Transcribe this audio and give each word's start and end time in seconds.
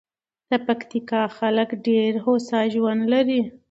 د 0.49 0.51
پکتیکا 0.67 1.21
خلک 1.37 1.69
ډېر 1.87 2.11
هوسا 2.25 2.59
ژوند 2.73 3.01
لري. 3.13 3.41